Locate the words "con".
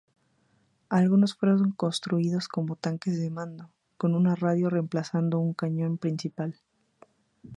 3.99-4.15